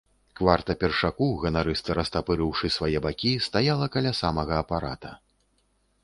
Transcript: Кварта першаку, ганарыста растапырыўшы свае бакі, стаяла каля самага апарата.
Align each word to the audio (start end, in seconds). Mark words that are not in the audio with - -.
Кварта 0.37 0.73
першаку, 0.83 1.25
ганарыста 1.41 1.95
растапырыўшы 1.99 2.71
свае 2.77 2.97
бакі, 3.07 3.33
стаяла 3.49 3.89
каля 3.97 4.13
самага 4.21 4.57
апарата. 4.63 5.11